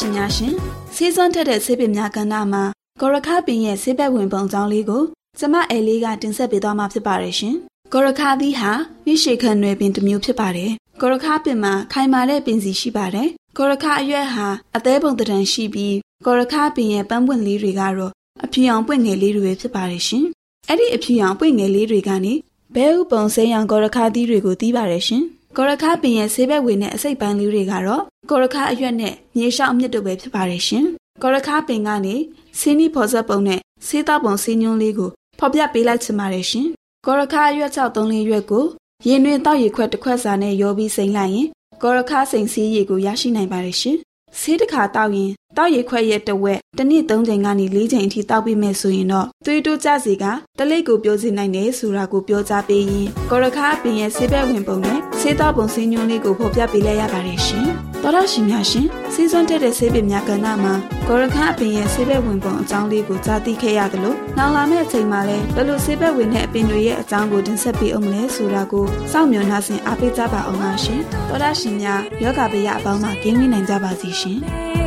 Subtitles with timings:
[0.00, 0.54] ရရှင်များရှင်
[0.94, 2.64] စီးစွမ်းထက်တဲ့ဆေးပင်များကဏ္ဍမှာ
[3.00, 5.02] ဂေါရခပင်ရဲ့ဆေးဘက်ဝင်ပုံကြောင်းလေးကို
[5.38, 7.54] ကျမအဲလေးကတင်ဆက်ပေးသွားမှာဖြစ်ပါတယ်ရှင်
[7.92, 8.72] ဂေါရခသီးဟာ
[9.06, 14.46] မြရှိခံနယ်ပင်တစ်မျိုးဖြစ်ပါတယ်ဂေါရခပင်မှာခိုင်မာတဲ့ပင်စီရှိပါတယ်ဂေါရခအရွက်ဟာ
[14.76, 18.12] အသေးပုံတံရှိပြီးဂေါရခပင်ရဲ့ပန်းပွင့်လေးတွေကတော့
[18.44, 20.24] အဖြူအောင်ပွင့်ငယ်လေးတွေဖြစ်ပါတယ်ရှင်
[20.68, 22.34] အဲ့ဒီအဖြူရောင်ပွင့်ငယ်လေးတွေကနေ
[22.74, 25.24] ဘဲဥပုံဆေးရောင်ဂေါရခသီးတွေကိုတီးပါတယ်ရှင်။
[25.56, 30.84] ဂေါရခပင်ရဲ့ဆေးဘက်ဝင်တဲ့အစိတ်ပိုင်းလေးတွေကတော့ဂေါရခအရွက်နဲ့မြေရှောက်အမြစ်တို့ပဲဖြစ်ပါတယ်ရှင်။
[31.22, 32.14] ဂေါရခပင်ကနေ
[32.58, 36.66] ဆင်းနီဖော်ဆက်ပုံနဲ့ဆေးသားပုံဆေးညွှန်းလေးကိုဖော်ပြပေးလိုက်ချင်ပါတယ်ရှင်။
[37.06, 38.64] ဂေါရခအရွက်6 3လေးရွက်ကို
[39.08, 41.48] ရင်တွင်တောက်ရခွက်တစ်ခွက်စာနဲ့ရောပြီးစိမ့်လိုက်ရင်
[41.82, 43.96] ဂေါရခစိန်ဆေးရည်ကိုရရှိနိုင်ပါတယ်ရှင်။
[44.40, 50.24] ဆေးတစ်ခါတောက်ရင်တောက်ရခွက်ရဲ့တဝက်တစ်နှစ်၃ချိန်ကနေ၄ချိန်အထိတောက်ပြီးမယ်ဆိုရင်တော့သွေးတိုးကြစီက
[50.58, 57.66] တလိပ်ကိုပြောစီနိုင်တယ်ဆိုတာကိုပြောကြားပေးရင်ကော်ရခါပင်ရဲ့ဆေးဘက်ဝင်ပုံနဲ့ဆေးတောက်ပုံဆေးညွှန်းလေးကိုဖော်ပြပေးလိုက်ရပါတယ်ရှင်။
[58.02, 60.74] တော်တော်ရှင်များရှင်စီးစွမ်းတက်တဲ့ဆေးပင်များကဏ္ဍမှာ
[61.08, 74.40] ကော်ရခါပင်ရဲ့ဆေးဘက်ဝင်ပုံအကြောင်းလေးကိုကြားသိခဲ့ရတယ်လို့နောက်လာမယ့်အချိန်မှာလည်းဘယ်လိုဆေးဘက်ဝင်တဲ့အပင်တွေရဲ့အကြောင်းကိုတင်ဆက်ပေးအောင်မလဲဆိုတာကိုစောင့်မျှော်နှားဆင်အားပေးကြပါအောင်ပါရှင်။တော်တော်ရှင်များယောဂဗျာအပေါင်းမှာကင်းဝေးနိုင်ကြပါစီရှင်။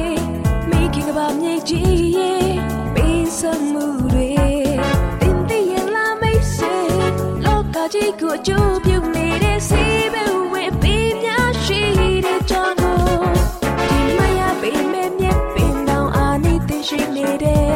[0.94, 2.50] ခင်ကဘာမြေကြီးရဲ့
[2.96, 4.30] ပေးစမှုတွေ
[5.22, 6.74] တင်တည်ရင်လာမိတ်ဆွေ
[7.46, 11.80] လောကကြီးကိုအကျိုးပြုနေတဲ့စီးပဲဝေပေးများရှိ
[12.26, 17.68] တဲ့ကြောင့်ဒီမရပေးမဲ့မြက်ပင်တောင်အာနိသင်ရှိနေတဲ့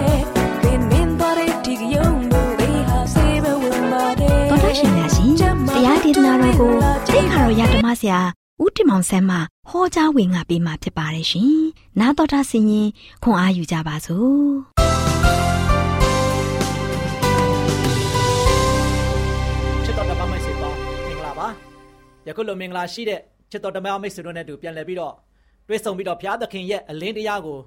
[0.61, 6.71] ပင်မင်းတော်တဲ့ဒီယုံလို့ဘေးဟာစေဘဝင်ပါတယ်တော်တော်ရှင်များရှင်တရားဒေသနာတော်ကို
[7.13, 8.21] တိခါတော်ရဓမ္မဆရာ
[8.63, 9.37] ဦးတင်မောင်ဆန်းမှ
[9.69, 11.57] ဟောကြားဝင်ငါပေးมาဖြစ်ပါတယ်ရှင်။
[11.99, 12.89] နားတော်တာဆင်ရင်
[13.23, 14.47] ခွန်အားယူကြပါစို့။
[19.83, 20.77] ချစ်တော်ဓမ္မမိတ်ဆွေပေါင်း
[21.07, 21.47] မင်္ဂလာပါ။
[22.27, 23.19] ယခုလိုမင်္ဂလာရှိတဲ့
[23.51, 25.13] ချစ်တော်ဓမ္မမိတ်ဆွေတို့နဲ့တူပြန်လည်ပြီးတော့
[25.67, 27.59] တွေ့ဆုံပြီးတော့ဘုရားသခင်ရဲ့အလင်းတရားကို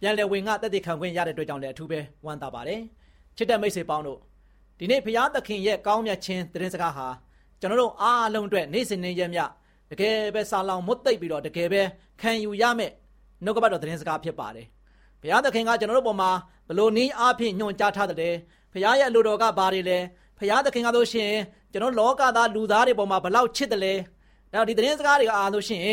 [0.00, 2.80] ပြန်လည်ဝင်ငါတက်တည်ခံခွင့်ရတဲ့အတွက်ကြောင့်လည်းအထူးပဲဝမ်းသာပါတယ်။
[3.36, 4.18] ချစ်တဲ့မိတ်ဆွေပေါင်းတို့
[4.78, 7.06] ဒီနေ့ဘုရားသခင်ရဲ့ကောင်းမြတ်ခြင်းသတင်းစကားဟာ
[7.60, 9.44] ကျွန်တော်တို့အားလုံးအတွက်နေ့စဉ်နေ့ရက်မြတ
[10.00, 11.82] ကယ်ပဲစာလောင်မွတ်သိပ်ပြီးတော့တကယ်ပဲ
[12.20, 12.92] ခံယူရမယ်
[13.44, 14.66] နှုတ်ကပတ်တော်သတင်းစကားဖြစ်ပါတယ်
[15.20, 16.30] ဘုရားသခင်ကကျွန်တော်တို့ပေါ်မှာ
[16.68, 18.34] ဘလို့နည်းအားဖြင့်ညွှန်ကြားထားတယ်
[18.72, 19.98] ဘုရားရဲ့အလိုတော်ကဘာတွေလဲ
[20.38, 21.32] ဘုရားသခင်ကဆိုရှင်
[21.72, 23.94] ကျွန်တော်လောကသားလူသားတွေပေါ်မှာဘလောက်ချစ်တယ်လဲ
[24.52, 25.86] ဒါဒီသတင်းစကားတွေကအားလို့ရှင်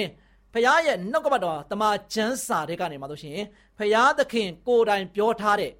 [0.53, 3.37] ဖခင်ရဲ့နှုတ်ကပတ်တော်တမန်ကျမ်းစာတွေကနေမှာဆိုရှင်
[3.77, 5.71] ဖခင်သခင်ကိုယ်တိုင်ပြောထားတဲ့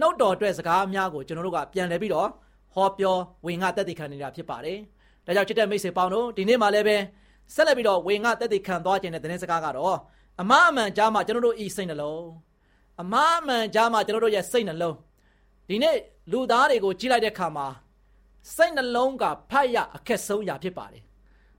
[0.00, 2.28] နှုတ်တော်အတွက်စကားများကိုကျွန်တော်တို့ကပြန်လဲပြီးတော့
[2.74, 4.78] ဟောပြောဝင်ငါတက်တည်ခံနေတာဖြစ်ပါတယ်။
[5.26, 6.96] ဒါကြောင့်ချစ်တဲ့မိတ်ဆွေပေါင်းတို့ဒီနေ့မှလည်းပဲ
[7.54, 9.98] ဆက်လက်ပြီးတော့ဝင်ငါတက်တည်ခံသွားခြင်းတဲ့သတင်းစကားကတော့
[10.40, 12.26] အမအမှန်ကြားမှာကျွန်တော်တို့ဤစိတ်နှလုံး
[13.02, 14.96] အမအမှန်ကြားမှာကျွန်တော်တို့ရဲ့စိတ်နှလုံး
[15.68, 15.96] ဒီနေ့
[16.32, 17.66] လူသားတွေကိုကြီးလိုက်တဲ့ခါမှာ
[18.54, 21.02] စိတ်နှလုံးကဖတ်ရအခက်ဆုံးရာဖြစ်ပါတယ်။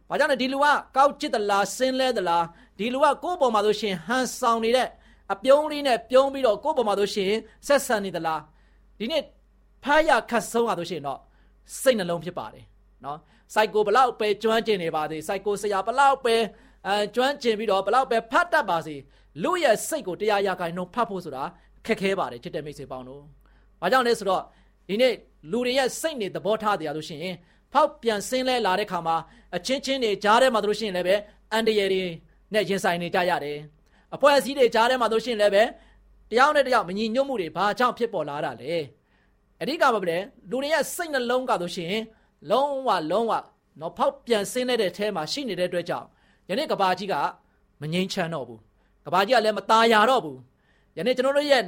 [0.10, 0.66] ဘာကြောင့်လဲဒီလူက
[0.96, 2.46] ကောက်ချစ်သလားစင်းလဲသလား
[2.80, 4.88] ဒီလူကကိုယ့်ပေါ်မှာဆိုရှင်ဟန်ဆောင်နေတဲ့
[5.34, 7.32] အပြုံးလေးနဲ့ပြုံးပြီးတော့ကိုယ့်ပေါ်မှာဆိုရှင်
[7.68, 8.42] ဆက်ဆံနေသလား
[9.00, 9.24] ဒီနေ့
[9.84, 11.20] ဖတ်ရခက်ဆုံးရဆိုရှင်တော့
[11.82, 12.66] စိတ်နှလုံးဖြစ်ပါတယ်
[13.06, 13.18] နော်
[13.54, 16.36] စိုက်ကိုဘလောက်ပဲကျွမ်းကျင်နေပါသေးစိုက်ကိုဆရာဘလောက်ပဲ
[16.88, 18.96] အဲကျွမ်းကျင်ပြီးတော့ဘလောက်ပဲဖတ်တတ်ပါစေ
[19.44, 21.44] လူရဲ့စိတ်ကိုတရားရခိုင်နှုန်းဖတ်ဖို့ဆိုတာ
[21.86, 23.22] ခက်ခဲပါတယ်ချစ်တဲ့မိတ်ဆွေပေါင်းတို့။
[23.82, 24.44] ဘာကြောင့်လဲဆိုတော့
[24.88, 25.14] ဒီနေ့
[25.52, 27.36] လူတွေရဲ့စိတ်နေသဘောထားတရားလို့ရှိရင်
[27.74, 29.16] ဖောက်ပြန်ဆင်းလဲလာတဲ့ခါမှာ
[29.56, 31.16] အချင်းချင်းတွေကြားထဲမှာတို့ရှိရင်လည်းပဲ
[31.52, 32.04] အန်တရယ်တွေ
[32.54, 33.58] နဲ့ရင်ဆိုင်နေကြရတယ်။
[34.16, 35.64] အဖွဲ့အစည်းတွေကြားထဲမှာတို့ရှိရင်လည်းပဲ
[36.32, 38.74] တယောက်နဲ့တယောက်မညီညွတ်မှုတွေဘာကြောင့်ဖြစ်ပေါ်လာတာလဲ။
[39.62, 40.18] အဓိကဘာပဲလဲ
[40.50, 42.02] လူတွေရဲ့စိတ်နှလုံးကတို့ရှိရင်
[42.51, 43.33] လုံးဝလုံးဝ
[43.81, 46.07] တော့ဖောက်ပြန်ဆင်းတဲ့အထဲမှာရှိနေတဲ့အတွက်ကြောင့်
[46.49, 47.15] ယနေ့ကဘာကြီးက
[47.81, 48.61] မငြိမ်းချမ်းတော့ဘူး။
[49.05, 50.39] ကဘာကြီးကလည်းမตาရတော့ဘူး။
[50.97, 51.63] ယနေ့ကျွန်တော်တို့ရဲ့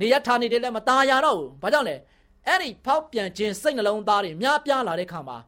[0.00, 1.96] နေရထားနေတဲ့လည်းမตาရတော့ဘူး။ဘာကြောင့်လဲ။
[2.48, 5.38] အဲ့ဒီဖောက်ပြန်ခြင်းစိတ်နှလုံးသားတွေများပြားလာတဲ့ခါမှာ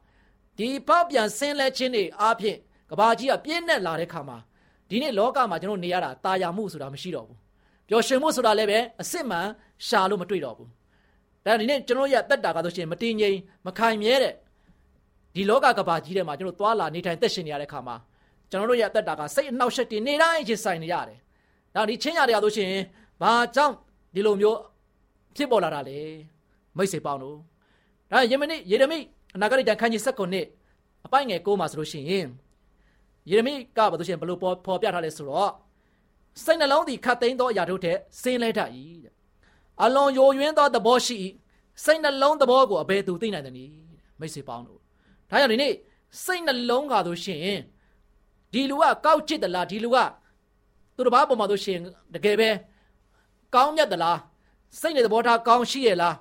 [0.59, 2.59] ဒီဖောက်ပြန်ဆင်းလဲခြင်းတွေအားဖြင့်
[2.91, 4.39] ကဘာကြီးကပြင်းနဲ့လာတဲ့ခါမှာ
[4.89, 7.39] ဒီနေ့လောကမှာကျွန်တော်နေရတာတာယာမှုဆိုတာမရှိတော့ဘူး
[7.89, 9.47] ပျော်ရွှင်မှုဆိုတာလည်းပဲအစစ်မှန်
[9.87, 10.69] ရှာလို့မတွေ့တော့ဘူး
[11.45, 13.37] ဒါဒီနေ့ကျွန်တော်ရဲ့တက်တာကဆိုရှင်မတည်ငြိမ်
[13.67, 14.35] မခိုင်မြဲတဲ့
[15.36, 17.96] ဒီလောကကဘာကြီးထဲမှာကျွန်တော်သွားလာနေထိုင်သက်ရှင်နေရတဲ့ခါမှာ
[18.50, 21.18] ကျွန်တော်တို့ရဲ့တက်တာကစိတ်အနှောက်အယှက်တွေနေတိုင်းချဆိုင်နေရတယ်
[21.76, 22.72] ဒါဒီချင်းရတယ်ဆိုရှင်
[23.22, 23.76] ဘာကြောင့်
[24.16, 24.60] ဒီလိုမျိုး
[25.36, 26.00] ဖြစ်ပေါ်လာတာလဲ
[26.78, 27.38] မိတ်ဆွေပေါင်းတို့
[28.12, 29.00] ဒါယေမနိယေရမိ
[29.36, 30.46] အနာဂတ်တန်ခန်းကြီး7ခုနှစ်
[31.06, 32.28] အပိုင်ငယ်6မှာဆိုလို့ရှိရင်
[33.30, 35.52] ယေရမိကဘာလို့ရှိရင်ဘလို့ပေါ်ပေါ်ပြထားလဲဆိုတော့
[36.44, 38.70] စိတ်နှလုံးသည်ခတ်သိမ်းသောအရာတို့ထက်စင်းလဲတတ်၏
[39.84, 41.16] အလွန်ယိုယွင်းသောသဘောရှိ၏
[41.84, 43.74] စိတ်နှလုံးသဘောကိုအဘယ်သူသိနိုင်သနည်း
[44.20, 44.81] မိတ်ဆွေပေါင်းတို့
[45.32, 45.74] ဒါကြောင့်ဒီနေ့
[46.24, 47.60] စိတ်နှလုံးကားဆိုရှင်
[48.54, 49.98] ဒီလူကကောက်ချစ်သလားဒီလူက
[50.96, 51.80] သူတစ်ပါးပေါ်မှာဆိုရှင်
[52.14, 52.50] တကယ်ပဲ
[53.56, 54.20] ကောင်းမြတ်သလား
[54.80, 56.16] စိတ်နဲ့သဘောထားကောင်းရှိရဲ့လား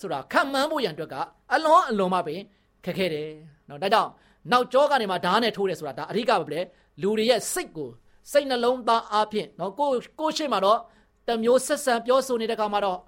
[0.00, 1.14] ဆိုတာခံမှန်းဖို့ရန်အတွက်က
[1.52, 2.40] အလွန်အလွန်မှပင်
[2.84, 3.28] ခက်ခဲတယ်
[3.68, 4.10] နော်ဒါကြောင့်
[4.50, 6.60] နောက်ကျောကနေမှဓာတ်နဲ့ထိုးတယ်ဆိုတာဒါအဓိကပဲလေ
[7.02, 7.90] လူတွေရဲ့စိတ်ကို
[8.32, 9.90] စိတ်နှလုံးသားအဖြစ်နော်ကို
[10.20, 10.78] ကိုရှိမှတော့
[11.26, 12.98] တမျိုးဆက်ဆံပြောဆိုနေတဲ့ကောင်မှတော့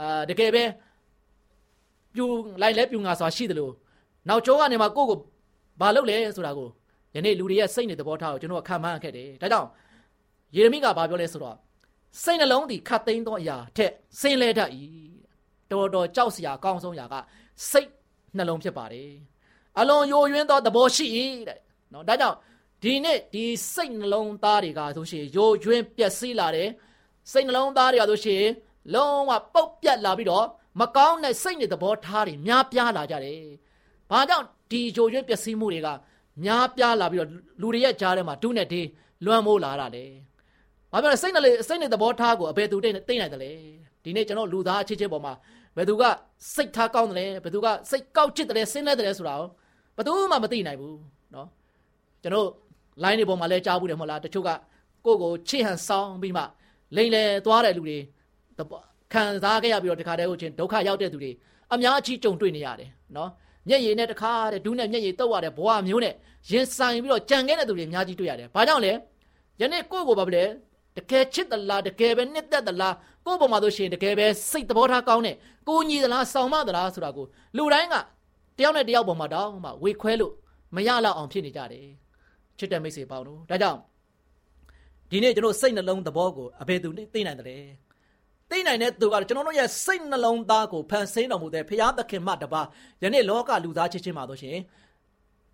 [0.00, 0.64] အာတကယ်ပဲ
[2.14, 2.24] ပြူ
[2.60, 3.72] လိုက်လဲပြူငါဆိုတာရှိတယ်လို့
[4.28, 5.18] နောက်ကျောကနေမှကိုကို
[5.80, 6.68] ဘာလုပ်လဲဆိုတာကို
[7.14, 9.68] ယနေ့လူတွေရဲ့စိတ်နဲ့သဘောထားကိုကျွန်တော်ခံမှန်းခဲ့တယ်ဒါကြောင့်
[10.54, 11.56] ယေရမိကဘာပြောလဲဆိုတော့
[12.22, 14.70] စိတ်နှလုံးဒီခတ်သိမ်းသောအရာထက်စင်လဲတတ်၏
[15.70, 17.14] တော်တော်ကြောက်စရာအကောင်းဆုံးຢာက
[17.70, 17.90] စိတ်
[18.36, 19.12] နှလုံးဖြစ်ပါတယ်
[19.78, 21.06] အလွန်ယိုယွင်းသောသဘောရှိ၏
[21.48, 21.58] တဲ့
[21.92, 22.36] နော်ဒါကြောင့်
[22.82, 26.68] ဒီနေ့ဒီစိတ်နှလုံးသားတွေကဆိုရှင်ယိုယွင်းပျက်စီးလာတယ်
[27.32, 28.44] စိတ်နှလုံးသားတွေကဆိုရှင်
[28.94, 30.46] လုံးဝပုတ်ပြတ်လာပြီးတော့
[30.80, 33.42] မကောင်းတဲ့စိတ်နဲ့သဘောထားတွေများပြားလာကြတယ်
[34.11, 35.87] ဘာကြောင့်ဒီယိုယွင်းပျက်စီးမှုတွေက
[36.43, 37.29] များပြားလာပြီးတော့
[37.61, 38.81] လူတွေရဲ့ကြားထဲမှာဒုနဲ့ဒီ
[39.25, 40.05] လွှမ်းမိုးလာတာလေ
[40.91, 43.51] ဘာပြောလဲစိတ်နဲ့စိတ်နဲ့သဘောထားကိုအဘယ်သူတိတ်တိတ်နိုင်တယ်လဲ
[44.03, 45.33] ဒီနေ့ကျွန်တော်လူသားအချင်းချင်းပေါ်မှာ
[45.77, 46.03] ဘယ်သူက
[46.55, 49.47] စိတ်ထားကောင်းတယ်လဲဘယ်သူကစိတ်ကောက်ချစ်တယ်ဆင်းလဲတယ်ဆိုတာကို
[49.95, 50.97] ဘယ်သူမှမသိနိုင်ဘူး
[51.33, 51.47] เนาะ
[52.23, 52.47] ကျွန်တော်
[53.03, 54.49] line တွေပေါ်မှာလဲကြားဘူးတယ်မဟုတ်လားတချို့က
[55.05, 56.43] ကိုယ့်ကိုချစ်ဟန်ဆောင်ပြီးမှ
[56.95, 57.97] လိမ့်လေသွားတဲ့လူတွေ
[59.13, 61.31] ခံစားခဲ့ရပြီးတော့တခါတည်းကိုချင်းဒုက္ခရောက်တဲ့သူတွေ
[61.73, 63.29] အများကြီးကြုံတွေ့နေရတယ်เนาะ
[63.68, 66.14] မျက်ရည်နဲ့တခါတဲ့ဒူးနဲ့မျက်ရည်တုပ်ရတဲ့ဘဝမျိုးနဲ့
[66.50, 68.92] ရင်ဆိုင်ပြီးတော့ကြံခဲ့တဲ့သူတွေအများကြီးတွေ့ရတယ်။ဘာကြောင့်လဲ။
[69.60, 70.44] ယနေ့ကိုယ့်ကိုဘာပဲလဲ
[70.96, 72.94] တကယ်ချစ်သလားတကယ်ပဲနှစ်သက်သလား
[73.26, 75.36] ကိုယ့်ပုံမှာဆိုရှင်တကယ်ပဲစိတ်သဘောထားကောင်းတဲ့
[75.68, 77.94] ကိုညီသလားဆောင်မသလားဆိုတာကိုလူတိုင်းက
[78.58, 80.32] တယောက်နဲ့တယောက်ပုံမှာတောင်းမှဝေခွဲလို့
[80.74, 81.86] မရလောက်အောင်ဖြစ်နေကြတယ်
[82.58, 83.78] ချစ်တဲ့မိတ်ဆွေပေါင်းတို့ဒါကြောင့်
[85.10, 87.62] ဒီနေ့ကျွန်တော်စိတ်နှလုံးသဘောကိုအဘယ်သူသိနိုင်တယ်
[88.50, 92.62] သိနိုင်တဲ့သူကကျွန်တော်တို့ရဲ့စိတ်နှလုံးသားကိုဖန်ဆင်းတော်မူတဲ့ဖရာသခင်မှတပါ
[93.02, 94.56] ယနေ့လောကလူသားချင်းချင်းမှာဆိုရှင်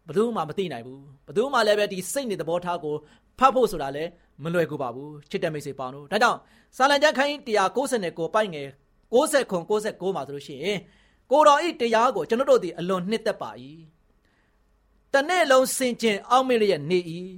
[0.07, 2.95] ဘယ်သူမှမသိနိုင်ဘူးဘယ်သူမှလည်းပဲဒီစိတ်နေသဘောထားကို
[3.39, 4.11] ဖတ်ဖို့ဆိုတာလည်း
[4.43, 6.39] မလွယ်ကူပါဘူးချစ်တဲ့မိတ်ဆွေပေါင်းတို့ဒါကြောင့်
[6.77, 8.69] စာလံကျမ်းခန်း199ပိုက်ငယ်
[9.15, 10.79] 60ခွန်69မှာဆိုလို့ရှိရင်
[11.31, 13.51] ကိုတော်ဤတရားကိုကျွန်တော်တို့ဒီအလွန်နှစ်သက်ပါ၏
[15.13, 16.99] တနေ့လုံးစင်ကြင်အောက်မေ့လျက်နေ၏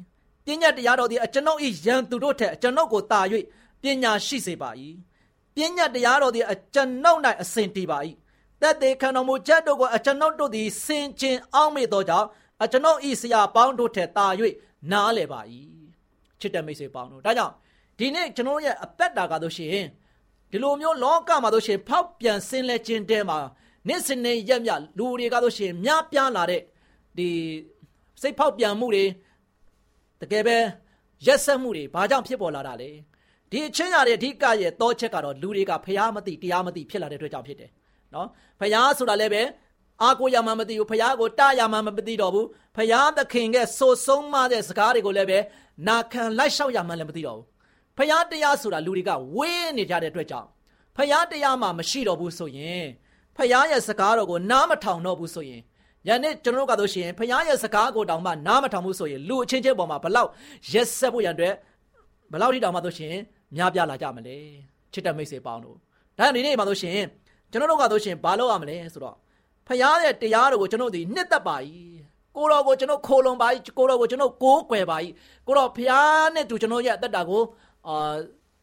[0.45, 3.21] ပညာတရားတော်သည်အကျွန်ုပ်ဤရန်သူတို့ထက်အကျွန်ုပ်ကိုတာ၍
[3.83, 4.71] ပညာရှိစေပါ၏
[5.57, 7.99] ပညာတရားတော်သည်အကျွန်ုပ်၌အစဉ်တည်ပါ၏
[8.63, 12.27] တက်သေးခံတော်မူချက်တို့ကိုအကျွန်ုပ်တို့သည်စင်ကြင်အောက်မေ့သောကြောင့်
[12.63, 14.27] အကျွန်ုပ်ဤဆရာပေါင်းတို့ထက်တာ၍
[14.93, 15.41] နားလည်ပါ၏
[16.41, 17.55] ချစ်တဲ့မိတ်ဆွေပေါင်းတို့ဒါကြောင့်
[17.99, 19.87] ဒီနေ့ကျွန်တော်ရဲ့အသက်တာကတော့ရှင်
[20.51, 23.39] ဒီလိုမျိုးလောကမှာတို့ရှင်ဖောက်ပြန်ဆင်းလဲခြင်းတဲမှာ
[23.89, 26.63] နေ့စဉ်နဲ့ရက်မြလူတွေကတော့ရှင်များပြားလာတဲ့
[27.17, 27.29] ဒီ
[28.23, 29.05] စိတ်ဖောက်ပြန်မှုတွေ
[30.21, 30.57] တကယ်ပဲ
[31.27, 32.91] ရက်ဆက်မှုတွေဘာကြောင့်ဖြစ်ပေါ်လာတာလဲ
[33.51, 37.71] ဒီအချင်းရတဲ့အဓိကရဲ့တောချက်ကတော့လူတွေကဖျားမသိတရားမသိဖြစ်လာတဲ့အတွက်ကြောင့်ဖြစ်တယ်
[38.15, 38.29] နော်
[38.61, 39.43] ဖျားဆိုတာလည်းပဲ
[40.03, 45.39] အာကိုရမှမသိဘူးဖျားကိုတရမှမသိတော့ဘူးဖျားသခင်ကဆိုဆုံးမတဲ့စကားတွေကိုလည်းပဲ
[45.89, 47.47] နာခံလိုက်လျှောက်ရမှလည်းမသိတော့ဘူး
[47.99, 50.49] ဖျားတရားဆိုတာလူတွေကဝင်းနေကြတဲ့အတွက်ကြောင့်
[50.97, 52.85] ဖျားတရားမှမရှိတော့ဘူးဆိုရင်
[53.37, 55.63] ဖျားရဲ့စကားတော်ကိုနားမထောင်တော့ဘူးဆိုရင်
[56.09, 60.31] ယနေ့ကျွန်တော်တို့ကတော့ရှင်ဖခင်ရဲ့စကားကိုတောင်မှနားမထောင်ဘူးဆိုရင်လူအချင်းချင်းပေါ်မှာဘလောက်
[60.73, 61.55] ရက်ဆက်ဖို့ရန်အတွက်
[62.33, 63.15] ဘလောက်ထိတောင်မှဆိုရှင်
[63.57, 64.37] များပြားလာကြမလဲ
[64.93, 65.81] ချစ်တဲ့မိတ်ဆွေပေါင်းတို့ဒါ
[66.19, 67.07] ကြောင့်ဒီနေ့မှာဆိုရှင်
[67.51, 69.17] ကျွန်တော်တို့ကတော့ရှင်ဘာလုပ်ရမလဲဆိုတော့
[69.67, 71.57] ဖခင်ရဲ့တရားတော်ကိုကျွန်တော်ဒီနှစ်သက်ပါ၏
[72.37, 73.49] ကိုတော်ကိုကျွန်တော်ခိုလုံပါ၏
[73.79, 74.97] ကိုတော်ကိုကျွန်တော်ကိုးကွယ်ပါ၏
[75.47, 77.43] ကိုတော်ဖခင်နဲ့တူကျွန်တော်ရဲ့အသက်တာကို
[77.89, 78.15] အာ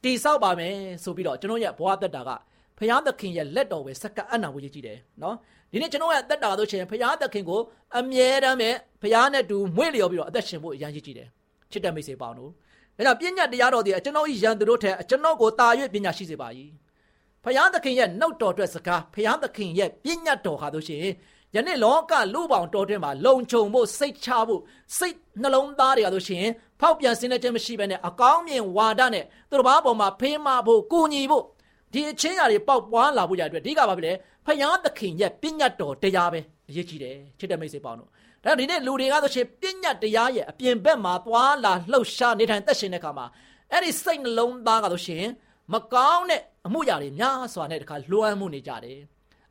[0.03, 2.29] တိဆောက်ပါမယ်ဆိုပြီးတော့ကျွန်တော်ရဲ့ဘဝသက်တာက
[2.77, 5.35] ဖခင်သခင်ရဲ့လက်တော်ဝယ်စက္ကအနာဝကြီးကြည့်တယ်နော်
[5.71, 7.59] ဒီနေ့ကျွန်တော်ရဲ့အသက်တာဆိုရှင်ဖခင်သခင်ကို
[7.97, 8.69] အမြဲတမ်းပဲ
[9.01, 11.29] ဖခင်နဲ့တူမွေ့လျော်ပြီးတော့အသက်ရှင်ဖို့အရန်ကြီးကြည့်တယ်
[11.71, 12.51] ချစ်တဲ့မိတ်ဆွေပေါင်းတို့
[12.97, 16.47] ဒါကြောင့်ပညာတရားတော်ဒီကျွန်တော်ဤရန်သူတို့ထက်ကျွန်တော်ကိုတာ၍ပညာရှိစေပါ၏
[17.43, 20.99] ဖခင်သခင်ရဲ့နှုတ်တော်အတွက်စကားဖခင်သခင်ရဲ့ပညာတော်ဟာဆိုရှင်
[21.55, 24.61] ယနေ့လောကလူပေါင်းတော်တွင်မှာလုံခြုံဖို့စိတ်ချဖို့
[24.97, 26.45] စိတ်နှလုံးသားတွေရဆိုရှင်
[26.79, 31.43] ဖောက်ပြန်စင်းတဲ့ခြင်းမရှိဘဲနဲ့အကောင်းမြင်ဝါဒနဲ့သူတို့ဘာပေါ်မှာဖေးမဖို့ကိုညီဖို့
[31.93, 34.13] ဒီအချင်းရာတွေပေါက်ပွားလာဖို့ရအတွက်ဒီကပါပဲလေ
[34.45, 38.09] ဖယားသခင်ရဲ့ပညာတော်တရားပဲအရေးကြီးတယ်ချစ်တဲ့မိတ်ဆွေပေါင်းတို့
[38.43, 43.25] ဒါဒီနေ့လူတွေကဆိုရှင်ပညာတရားရဲ့အပြင်ဘက်မှာသွားလာလှုပ်ရှားနေထိုင်သက်ရှင်တဲ့အခါမှာ
[43.71, 45.23] အဲ့ဒီစိတ်နှလုံးသားကဆိုရှင်
[45.73, 48.99] မကောင်းတဲ့အမှုရာတွေများစွာနဲ့တခါလွှမ်းမှုနေကြတယ်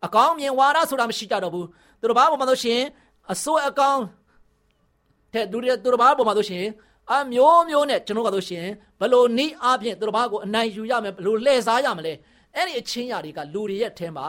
[0.06, 1.66] အကောင်းမြင်ဝါဒဆိုတာမရှိကြတော့ဘူး
[2.00, 2.80] သူတို့ဘာပေါ်မှာဆိုရှင်
[3.32, 4.02] အစိုးအကောင်း
[5.34, 6.64] တဲ့သူတွေသူတို့ဘာပေါ်မှာဆိုရှင်
[7.12, 8.66] အမျိုးမျိုးနဲ့ကျွန်တော်ကဆိုရှင်
[9.00, 12.12] ဘလို့နီးအားဖြင့်သူတို့ဘာကိုအနိုင်ယူရမယ်ဘလို့လှည့်စားရမလဲ
[12.56, 14.24] အဲ့ဒီအချင်းရာတွေကလူတွေရဲ့အထဲမှာ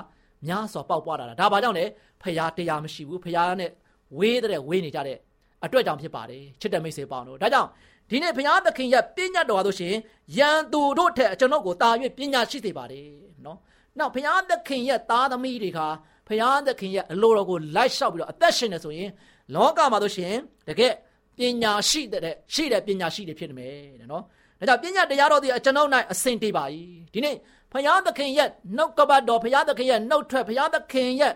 [0.47, 1.85] များစွာပေါက်ပွားလာတာဒါဘာကြောင့်လဲ
[2.21, 3.71] ဖရာတရားမရှိဘူးဖရာနဲ့
[4.17, 5.17] ဝေးတဲ့ဝေးနေကြတဲ့
[5.65, 7.69] အတွက်ကြောင့်ဖြစ်ပါတယ်ချစ်တဲ့မိတ်ဆွေပေါင်းတို့ဒါကြောင့်
[8.09, 9.95] ဒီနေ့ဘုရားသခင်ရဲ့ပညာတော်ဟာဆိုရှင်
[10.37, 13.07] ယံသူတို့ထက်ကျွန်တော်ကိုတာ၍ပညာရှိစေပါတယ်
[13.45, 13.57] နော်
[13.99, 15.79] နောက်ဘုရားသခင်ရဲ့သားသမီးတွေက
[16.27, 19.09] ဘုရားသခင်ရဲ့အလိုတော်ကိုလိုက်လျှောက်ပြီးတော့အသက်ရှင်နေဆိုရင်
[19.55, 20.35] လောကမှာဆိုရှင်
[20.67, 20.93] တကယ်
[21.37, 24.23] ပညာရှိတဲ့ရှိတဲ့ပညာရှိတွေဖြစ်နေမယ်တဲ့နော်
[24.59, 26.63] ဒါကြောင့်ပညာတရားတော်ဒီကျွန်တော်၌အစင်တေးပါ၏
[27.13, 27.35] ဒီနေ့
[27.71, 31.33] ဖယားသခင်ရဲ့နှုတ်ကပတ်တော်ဖယားသခင်ရဲ့နှုတ်ထွက်ဖယားသခင်ရဲ့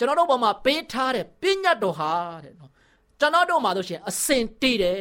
[0.00, 2.12] ကျွန်တော်တို့ဘုံမှာပေးထားတဲ့ပညာတော်ဟာ
[2.44, 2.70] တဲ့နော်
[3.20, 5.00] ကျွန်တော်တို့မှာဆိုရှင်အစင်တေးတယ်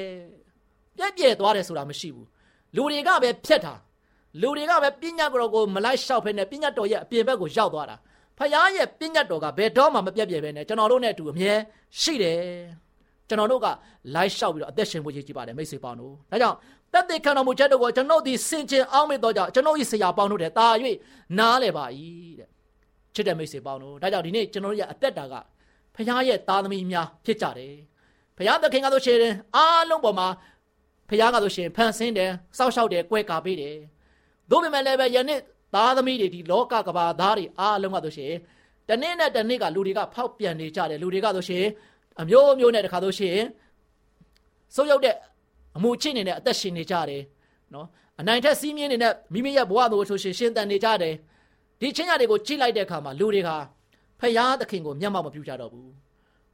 [0.98, 2.27] ပြက်ပြဲသွားတယ်ဆိုတာမရှိဘူး
[2.75, 3.74] လူတွေကပဲဖြတ်တာ
[4.41, 7.96] လူတွေကပဲပညာတော်ကိုမလိုက်လျှောက်ဖ ೇನೆ ပညာတော်ရဲ့အပြင်ဘက်ကိုရောက်သွားတာ
[8.38, 11.53] ဖယားရဲ့ပညာတော်ကဘယ်တော့မှမပြတ်ပြဲပဲနဲ့ကျွန်တော်တို့နဲ့အတူအမြဲ
[12.01, 12.39] ရှိတယ်
[13.27, 13.68] ကျွန်တော်တို့က
[14.15, 16.58] လိုက်လျှောက်ပြီးတော့အသက်ရှင်ဖို့ရည်ကြည်ပါတယ်မိတ်ဆွေပေါင်းတို့ဒါကြောင့်
[16.94, 20.68] တက်တဲ့ခံတော်မူချက်တို့ကိုကျွန်တော်ဒီစင်ကြင်အောင်မေ့တော့ကြောင့်ကျွန်တော်ဤဆရာပေါင်းတို့တဲ့တာ၍
[21.38, 21.86] နားလဲပါ၏
[22.39, 22.50] တဲ့
[23.16, 25.34] ချစ်တဲ့မိတ်ဆွေပေါင်းတို့ဒါကြောင့်ဒီနေ့ကျွန်တော်ရဲ့အသက်တာက
[25.96, 27.74] ဖခင်ရဲ့သားသမီးများဖြစ်ကြတယ်
[28.38, 30.28] ဖခင်သခင်ကဆိုရှင်အားလုံးပေါ်မှာ
[31.10, 33.75] ဖခင်ကဆိုရှင်ဖန်ဆင်းတယ်စောက်ရှောက်တယ်ကွဲကာပေးတယ်
[34.50, 35.39] သို့ပေမဲ့လည်းပဲယနေ့
[35.75, 38.34] သားသမီးတွေဒီလောကကဘာသားတွေအားလုံးကဆိုရှင်
[38.89, 41.66] တနေ့နဲ့တနေ့ကလူတွေကဖောက်ပြန်နေကြတယ်လူတွေကဆိုရှင်
[42.22, 43.38] အမျိုးမျိုးနဲ့တခါဆိုရှင်
[44.75, 45.16] ဆုပ်ယုပ်တဲ့
[45.78, 47.24] အမှုချင်းနေနဲ့အသက်ရှင်နေကြတယ်
[47.74, 47.88] နော်
[48.20, 51.16] အနိုင်ထက်စီးမြင်းနေတဲ့မိမိရဲ့ဘဝတို့ဆိုရှင်ရှင်တန်နေကြတယ်
[51.81, 53.50] ဒီချင်းရတွေကိုကြိလိုက်တဲ့အခါမှာလူတွေက
[54.19, 55.89] ဖယားသခင်ကိုမျက်မှောက်မပြုကြတော့ဘူး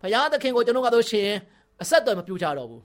[0.01, 1.29] ဖယားသခင်ကိုကျွန်တော်ကတော့ရှင်
[1.81, 2.81] အဆက်အသွယ်မပြုကြတော့ဘူး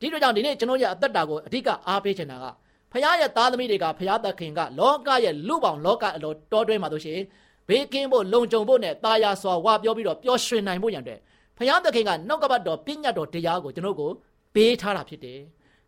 [0.00, 2.44] ဒီလိုကြောင့်ဒီနေ့ကျွန်တော်ရဲ့အသက်တာကိုအဓိကအားပေးချင်တာက
[2.92, 7.20] ဖယားရဲ့သားသမီးတွေကဖယားသခင်ကလောကရဲ့လူပေါင်းလောကအလောတောတွင်းမှာဆိုရှင်
[7.68, 11.18] ဘေးကင်းဖို့လုံခြုံဖို့နဲ့တာယာစွာဝါပြောပြီးတော့ပျော်ရွှင်နိုင်ဖို့ရန်တဲ့
[11.58, 14.10] ဖယားသခင်ကနှုတ်ကပတ်တော်ပညာတော်တရားကိုကျွန်တော်ကို
[14.54, 15.40] ပေးထားတာဖြစ်တယ်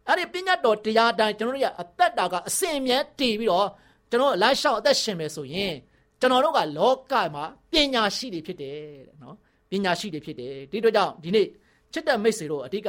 [0.09, 3.69] အဲ့ဒီပညာတော်တရားတိုင်းကျွန်တော်တို့ရဲ့အသက်တာကအစင်မြဲတည်ပြီးတော့
[4.11, 5.75] ကျွန်တော်လမ်းလျှောက်အသက်ရှင်မယ်ဆိုရင်
[6.21, 8.77] ကျွန်တော်တို့ကလောကမှာပညာရှိတွေဖြစ်တယ်
[9.09, 9.37] တဲ့နော်
[9.71, 11.47] ပညာရှိတွေဖြစ်တယ်ဒီတို့ကြောင့်ဒီနေ့
[11.93, 12.89] ချစ်တဲ့မိတ်ဆွေတို့အဓိက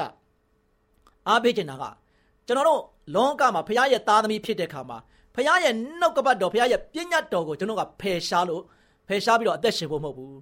[1.28, 1.84] အားပေးချင်တာက
[2.48, 2.82] ကျွန်တော်တို့
[3.16, 4.98] လောကမှာဖခင်ရဲ့သားသမီးဖြစ်တဲ့ခါမှာ
[5.36, 8.64] ဖခင်ရဲ့နှုတ်ကပတ်တော်ဖခင်ရဲ့ပညာတော်ကိုကျွန်တော်ကဖယ်ရှားလို့
[9.08, 10.36] ဖယ်ရှားပြီးတော့အသက်ရှင်ဖို့မဟုတ်ဘူး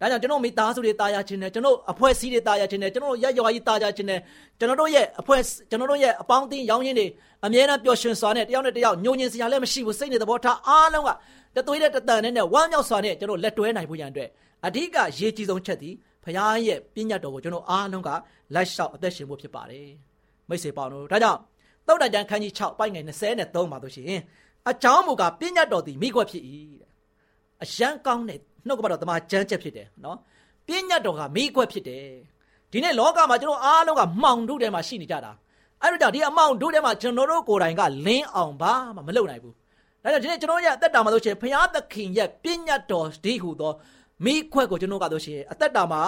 [0.00, 4.20] ဒါကြောင့်ကျွန်တော်မိသားစုတွေတာယာခြင်းနဲ့ကျွန်တော်အဖွဲ့အစည်းတွေတာယာခြင်းနဲ့ကျွန်တော်ရက်ရွာကြီးတာယာခြင်းနဲ့
[4.58, 7.06] ကျွန်တော်တို့ရဲ့အဖွဲ့ကျွန်တော်တို့ရဲ့အပေါင်းအသင်းရောင်းရင်းတွေ
[7.46, 11.10] အမြဲတမ်းပျော်ရွှင်စွာနဲ့တယောက်နဲ့တယောက်ညှို့ညင်စရာလည်းမရှိဘူးစိတ်နဲ့သဘောထားအားလုံးက
[11.56, 14.28] တသွေးတဲ့တတန်နဲ့ဝမ်းမြောက်စွာနဲ့ကျွန်တော်လက်တွဲနိုင်ဖို့ရန်အတွက်
[14.66, 16.36] အဓိကရေးကြီးဆုံးချက်သည်ဖခင်
[16.66, 18.10] ရဲ့ပြည့်ညတ်တော်ကိုကျွန်တော်အားလုံးက
[18.54, 19.88] လိုက်လျှောက်အသက်ရှင်ဖို့ဖြစ်ပါတယ်
[20.48, 21.40] မိတ်ဆွေပေါင်းတို့ဒါကြောင့်
[21.86, 24.20] တောက်တကြံခန်းကြီး6ပိုက်ငယ်23မှာတို့ရှိရင်
[24.70, 26.42] အချောင်းမူကပြည့်ညတ်တော်သည်မိခွက်ဖြစ်၏
[26.80, 26.90] တဲ့
[27.62, 30.18] အရန်ကောင်းတဲ့ နှုတ်ကပတ်တော်တမန်ကျမ်းချက်ဖြစ်တယ်နော်
[30.66, 32.04] ပြည့်ညတ်တော်ကမိခွက်ဖြစ်တယ်
[32.72, 35.32] ဒီနေ့လောကမှာကျွန်တော်အားလုံးကမှောင်တို့ထဲမှာရှိနေကြတာ
[35.82, 39.54] အဲ့တော့ဒီအမောင်တို့ထဲမှာကျွန်တော်တို့ကိုယ်တိုင်ကလင်းအောင်ပါမမလုပ်နိုင်ဘူး
[40.02, 43.72] ဒါကြောင့်ဒီနေ့ကျွန်တော်ရဲ့အသက်တာမှာဆိုရှင်ဘုရားသခင်ရဲ့ပြည့်ညတ်တော်ဒီဟုသော
[44.24, 46.02] မိခွက်ကိုကျွန်တော်ကဆိုရှင်အသက်တာမှာ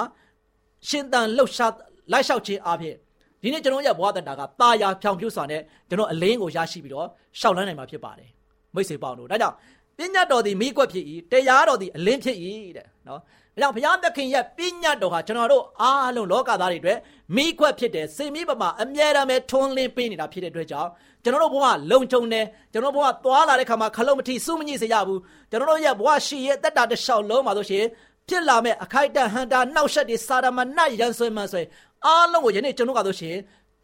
[0.89, 1.73] ရှင်တန်လှုပ်ရှား
[2.13, 2.95] လိုက်လျှောက်ခြင်းအပြင်
[3.43, 7.07] ဒီနေ့ကျွန်တော်ရဲ့ဘဝတတာကตาယာဖြောင်ဖြူစွာနဲ့ကျွန်တော်အလင်းကိုရရှိပြီးတော့
[7.41, 8.31] ရှောက်လန်းနိုင်မှာဖြစ်ပါတယ်
[8.75, 9.57] မိတ်ဆွေပေါင်းတို့ဒါကြောင့်
[9.99, 12.37] ပညာတော်သည်မိကွက်ဖြစ်၏တရားတော်သည်အလင်းဖြစ်၏
[12.77, 13.23] တဲ့နော်ဒါ
[13.61, 16.99] ကြောင့်ဘုရားသခင်ရဲ့ပညာတော်ဟာကျွန်တော်တို့အားလုံးလောကသားတွေအတွက်
[17.37, 20.91] မိခွက်ဖြစ်တယ်စေမိပမာအမြဲတမ်းပဲထွန်းလင်းပေးနေတာဖြစ်တဲ့အတွက်ကြောင့်
[21.23, 27.89] ကျွန်တော်တို့ဘဝလုံခြုံတယ်ကျွန်တော်ဘဝသွားလာတဲ့ခါမှာခလုံးမထီစုမညစ်စေရဘူးကျွန်တော်တို့ရဲ့ဘဝရှိရဲ့တက်တာတစ်လျှောက်လုံးပါလို့ရှိရင်
[28.29, 31.63] ဖြစ်လာမဲ့အခိုက်အတန့်ဟန်တာနှောက်ယှက်တွေစာရမဏရန်ဆွဲမှန်ဆွဲ
[32.07, 33.37] အားလုံးကိုယနေ့ကျွန်တော်ကဆိုရှင်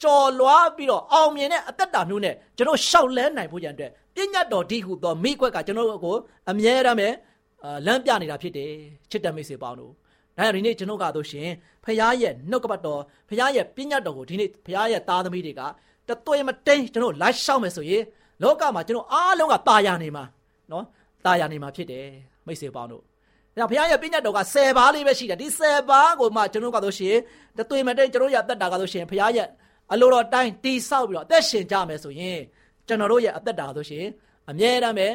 [0.03, 6.15] ကြော်လွားပြီးတော့အောင်မြင်တဲ့အသက်တာမျိုးနဲ့ကျွန်တော်ရှောက်လဲနိုင်ဖို့ရန်အတွက်ပညာတော်ဒီဟုသောမိခွက်ကကျွန်တော်တို့ကို
[6.49, 7.09] အမြဲတမ်းပဲ
[7.85, 8.71] လမ်းပြနေတာဖြစ်တယ်
[9.11, 9.91] ချစ်တဲ့မိတ်ဆွေပေါင်းတို့
[10.37, 11.49] ဒါကြောင့်ဒီနေ့ကျွန်တော်ကတော့ရှင်
[11.83, 15.61] ဖခင်ရဲ့နှုတ်ကပတ်တော်ဖခင်ရဲ့ပညာတော်ကိုဒီနေ့ဖခင်ရဲ့သားသမီးတွေက
[16.07, 18.03] တသွေးမတိန်ကျွန်တော်လိုက်ရှောက်မယ်ဆိုရင်
[18.43, 20.23] လောကမှာကျွန်တော်အားလုံးကตายရနေမှာ
[20.71, 20.83] နော်
[21.25, 22.05] ตายရနေမှာဖြစ်တယ်
[22.47, 23.03] မိတ်ဆွေပေါင်းတို့
[23.59, 27.15] ဒါဘုရားရဲ့ပညာတော်က10ပါးလေးပဲရှိတယ်ဒီ10ပါးကိုမှကျွန်တော်ကတော့ရှင်
[27.57, 29.47] တသွေးမတိန်ကျွန်တော်ရအသက်တာကတော့ရှင်ဘုရားရဲ့
[29.92, 32.38] အလိုတော်တိုင်းတီးဆောက်ပြီးတော့အသက်ရှင်ကြမယ်ဆိုရင်
[32.86, 34.04] ကျွန်တော်တို့ရဲ့အသက်တာဆိုရှင်
[34.50, 35.08] အမြဲတမ်းပဲ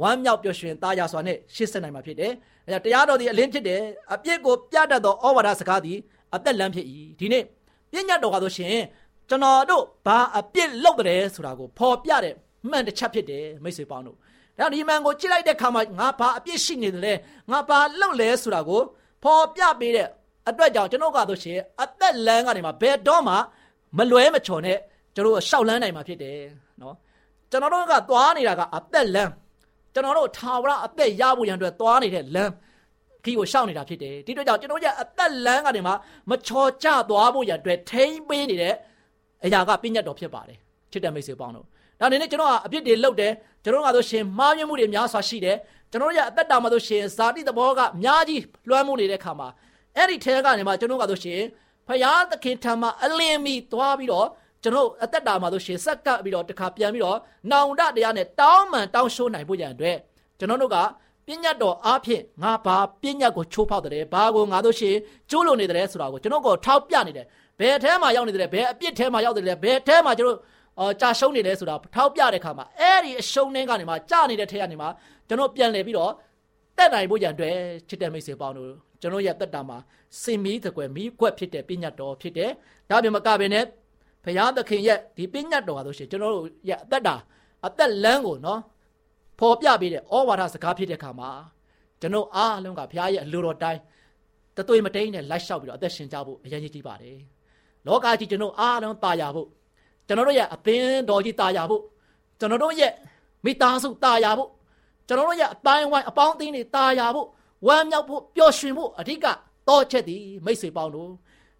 [0.00, 2.32] ဝမ်းမြောက်ပျော်ရွှင်သားရစွာနဲ့ရှေ့ဆက်နိုင်မှာဖြစ်တယ်။
[2.66, 3.80] အဲတရားတော်ဒီအလင်းဖြစ်တယ်။
[4.14, 5.98] အပြစ်ကိုပြတတ်သောဩဝါဒစကားသည်
[6.34, 6.86] အသက်လမ်းဖြစ်၏။
[7.20, 7.44] ဒီနေ့
[7.92, 8.76] ပညာတော်ကဆိုရှင်
[9.28, 12.34] ကျွန်တော်တို့ဘာအပြစ်လုပ်တယ်ဆိုတာကိုဖော်ပြတဲ့
[12.70, 14.16] မှန်တစ်ချက်ဖြစ်တယ်မိတ်ဆွေပေါင်းတို့။
[14.58, 17.14] ဒါဒီမှန်ကိုကြည့်လိုက်တဲ့အခါမှာငါဘာအပြစ်ရှိနေတယ်လဲ
[17.50, 18.82] ငါဘာလုပ်လဲဆိုတာကို
[19.22, 20.08] ဖော်ပြပေးတဲ့
[20.48, 23.34] အတွက်ကြောင့်ကျွန်တော်ကဆိုရှင်အသက်လမ်းကနေမှာဘယ်တော့မှ
[23.98, 24.78] မလွဲမချော်နဲ့
[25.14, 26.38] ကျွန်တော်ရှောက်လန်းနိုင်မှာဖြစ်တယ်
[26.82, 26.94] နော်
[27.50, 29.32] ကျွန်တော်တို့ကသွားနေတာကအသက်လမ်း
[29.94, 32.52] ကျွန်တော်တို့ထာဝရအသက်ရဖို့ရန်အတွက်သွားနေတဲ့လမ်း
[33.24, 35.92] ခီးကိုရှောက်နေတာဖြစ်တယ်ဒီတော့ကြောင့်ကျွန်တော်ရဲ့အသက်လမ်းကနေမှ
[36.30, 38.74] မချော်ကျသွားဖို့ရန်အတွက်ထိမ့်ပေးနေတဲ့
[39.44, 40.58] အရာကပြည့်ညတ်တော်ဖြစ်ပါတယ်
[40.92, 41.66] ချစ်တဲ့မိတ်ဆွေပေါင်းတို့
[42.00, 43.32] ဒါနေနဲ့ကျွန်တော်ကအပြစ်တွေလုပ်တယ်
[43.64, 45.56] ကျွန်တော်ကဆိုရှင်မှားယွင်းမှုတွေများစွာရှိတယ်
[45.90, 49.48] ကျွန်တော်ရဲ့အသက်တာမှာဆိုရှင်ဇာတိသဘောကအများကြီးလွှမ်းမိုးနေတဲ့ခါမှာ
[49.96, 51.40] အဲ့ဒီထဲကနေမှကျွန်တော်ကဆိုရှင်
[51.88, 54.28] ဖယားသခင်ထံမှာအလင်းမီသွားပြီးတော့
[54.62, 57.18] ကျွန်တော်အသက်တာမှာဆိုရှင်ဆက်ကပ်ပြီးတော့တခါပြန်ပြီးတော့
[57.50, 59.96] နောင်တတရားနဲ့တောင်းမှန်တောင်းရှိုးနိုင်ဖို့ရန်အတွက်
[60.38, 60.76] ကျွန်တော်တို့က
[61.26, 64.94] ပညာတော်အားဖြင့်ငါဘာပညာကိုချိုးဖောက်တယ်ဘာကိုငါတို့ရှင်
[65.30, 67.26] ကျိုးလုံနေတယ်ဆိုတာကိုကျွန်တော်ကထောက်ပြနေတယ်
[67.60, 70.38] ဘယ်ထဲမှာရောက်နေတယ်ဘယ်အပြစ်ထဲမှာရောက်တယ်လဲဘယ်ထဲမှာကျွန်တော်
[70.78, 74.86] အော်ကြာရှုံးနေလဲဆိုတာထောက်ပြတဲ့ခါမှာအဲ့ဒီအရှုံးနှင်းကနေမှကြာနေတဲ့ထဲကနေမှ
[75.28, 76.12] ကျွန်တော်ပြန်လည်ပြီးတော့
[76.76, 77.56] တက်နိုင်ဖို့ရန်အတွက်
[77.88, 79.78] ချစ်တဲ့မိတ်ဆွေပေါင်းတို့ကျွန်တော်ရဲ့တက်တာမှာ
[80.22, 82.50] စင်မီးတကွယ်မီးကွက်ဖြစ်တဲ့ပညာတော်ဖြစ်တယ်
[82.90, 83.64] ဒါပြင်မကဘဲနဲ့
[84.24, 87.16] ဘုရားသခင်ရဲ့ဒီပညာတော်ဟာဆိုရှင်ကျွန်တော်တို့ရဲ့အသက်တာ
[87.66, 88.60] အသက်လမ်းကိုနော်
[89.38, 91.30] ဖော်ပြပေးတဲ့ဩဝါဒစကားဖြစ်တဲ့ခါမှာ
[92.00, 93.80] ကျွန်တော်အားလုံးကဘုရားရဲ့အလိုတော်တိုင်း
[94.56, 97.18] တသွေးမတိန်နဲ့လိုက်လျှောက်ပြီးတော့အသက်ရှင်ကြဖို့အရင်ကြီးပါတယ်
[97.86, 99.48] လောကကြီးကျွန်တော်အားလုံးတာယာဖို့
[100.06, 101.82] ကျွန်တော်တို့ရဲ့အသင်းတော်ကြီးတာယာဖို့
[102.40, 102.92] ကျွန်တော်တို့ရဲ့
[103.44, 104.48] မိသားစုတာယာဖို့
[105.12, 107.28] ကျွန်တော်တို့ရဲ့အတိုင်းဝိုင်းအပေါင်းအသင်းတွေတာယာဖို့
[107.66, 109.26] ဝမ်းမြောက်ဖို့ပျော်ရွှင်ဖို့အဓိက
[109.68, 111.10] တော့ချက်သည်မိတ်ဆွေပေါင်းတို့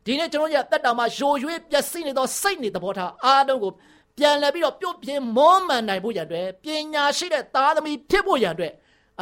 [0.05, 3.73] ဒီနေ့ကျွန်တော်ရဲ့တက်တာမှာယိုရွေးပျက်စီးနေသောစိတ်နေသဘောထားအားလုံးကို
[4.19, 8.73] ပြန်လည်ပြီးတော့ပြုတ်ပြင်းမောမှန်နိုင်ဖို့ရန်အတွက်ပညာရှိတဲ့သားသမီးဖြစ်ဖို့ရန်အတွက်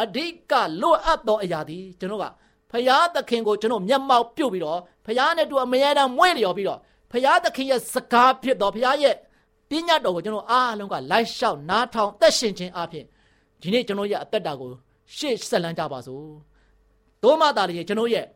[0.01, 2.25] အဓိကလိုအပ်သောအရာသည်ကျွန်တော်က
[2.71, 6.79] ဖရာသခင်ကိုကျွန်တော်မျက်မှောက်ပြုတ်ပြီးတော့ဖရာနဲ့တူအမြဲတမ်းမွေးလျော်ပြီးတော့
[7.13, 9.15] ဖရာသခင်ရဲ့စကားဖြစ်တော်ဖရာရဲ့
[9.71, 13.07] ပညာတော်ကိုကျွန်တော်အားလုံးကလိုက်လျှောက်နားထောင်သက်ရှင်ခြင်းအပြင်
[13.63, 14.71] ဒီနေ့ကျွန်တော်ရဲ့အသက်တာကို
[15.17, 16.27] ရှေ့ဆက်လန်းကြပါစို့။
[17.23, 18.27] သို့မှသာလေကျွန်တော်ရဲ့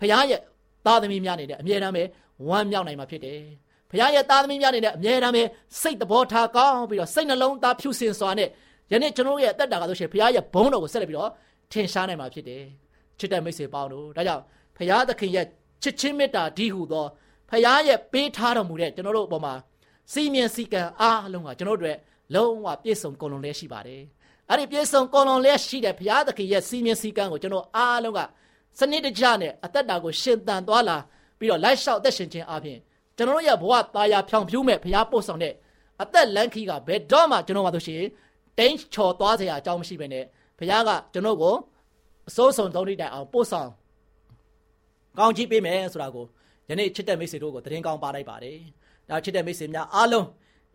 [0.00, 0.40] ဖရာရဲ့
[0.86, 2.02] သားသမီးများနေတဲ့အမြဲတမ်းပဲ
[2.48, 3.40] ဝမ်းမြောက်နိုင်မှာဖြစ်တယ်။
[3.90, 5.42] ဘုရားရဲ့သားသမီးများနေတဲ့အမြဲတမ်းပဲ
[5.80, 8.48] စိတ်တဘောထားကောင်းပြီးတော့စိတ်နှလုံးသားဖြူစင်စွာနဲ့
[8.92, 11.30] ယနေ့ကျွန်တော်ရဲ့အသက်တာကဆိုရှင်ဘုရားရဲ့ဘုန်းတော်ကိုဆက်လက်ပြီးတော့
[11.72, 12.62] ထင်ရှားနိုင်မှာဖြစ်တယ်။
[13.18, 14.42] ချစ်တဲ့မိတ်ဆွေပေါင်းတို့ဒါကြောင့်
[14.76, 15.46] ဘုရားသခင်ရဲ့
[15.82, 17.06] ချစ်ချင်းမေတ္တာဒီဟုသော
[17.50, 19.54] ဘုရားရဲ့ပေးထားတော်မူတဲ့ကျွန်တော်တို့အပေါ်မှာ
[20.12, 21.98] စီမံစည်းကမ်းအားလုံးကကျွန်တော်တို့အတွက်
[22.34, 24.02] လုံးဝပြည့်စုံကုန်လုံးလဲရှိပါတယ်။
[24.50, 28.20] အဲ့ဒီပြည့်စုံကုန်လုံးလဲရှိတဲ့ဘုရားသခင်ရဲ့စီမံစည်းကမ်းကိုကျွန်တော်အားလုံးက
[28.78, 30.96] စနစ်တကျနဲ့အသက်တာကိုရှင်သန်သွားလာ
[31.38, 32.78] ပြီးတော့လိုက်လျှောက်အသက်ရှင်ခြင်းအပြင်
[33.16, 35.54] ကျွန်တော်တို့ရဲ့ဘဝသားယာဖြောင်ဖြူးမဲ့ဘုရားပို့ဆောင်တဲ့
[36.02, 38.08] အသက်လန်းခီးကဘယ်တော့မှကျွန်တော်ပါလို့ရှိရင်
[38.58, 40.24] တင်းချော်သွားစရာအကြောင်းမရှိဘဲနဲ့
[40.58, 41.54] ဘုရားကကျွန်တော်ကို
[42.28, 43.68] အစိုးဆုံးသုံးတိတိုင်အောင်ပို့ဆောင်
[45.18, 46.26] ကောင်းချီးပေးမယ်ဆိုတာကို
[46.68, 48.58] ယနေ့ချစ်တဲ့မိတ်ဆွေတို့ကိုသတင်းကောင်းပါလိုက်ပါတယ်
[49.08, 50.26] ဒါချစ်တဲ့မိတ်ဆွေများအားလုံး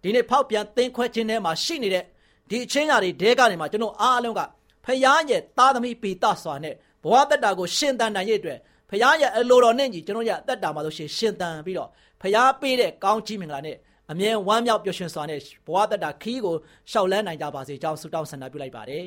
[0.03, 2.03] ဒီနေ့ဖောက်ပြန်သင်ခွဲခြင်းထဲမှာရှိနေတဲ့
[2.49, 4.41] ဒီအချင်းရာတွေဒဲကနေမှာကျွန်တော်အားလုံးက
[4.85, 11.89] ဖခင်ရဲ့သားသမီးပီတစွာနဲ့ဘဝတက်တာကိုရှင်သန်နိုင်ရဲ့အတွက်ဖခင်ရဲ့အလိုတော်နဲ့ညီကျွန်တော်ရဲ့အသက်တာမှာလို့ရှင်ရှင်သန်ပြီးတော့
[12.21, 13.77] ဖခင်ပေးတဲ့ကောင်းချီးမင်္ဂလာနဲ့
[14.11, 16.55] အမြဲဝမ်းမြောက်ပျော်ရွှင်စွာနဲ့ဘဝတက်တာခီးကို
[16.91, 19.05] ရှောက်လန်းနိုင်ကြပါစေကြောင်းဆုတောင်းဆန္ဒပြုလိုက်ပါတယ်